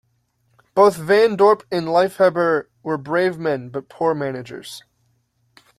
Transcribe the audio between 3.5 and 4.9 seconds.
but poor managers.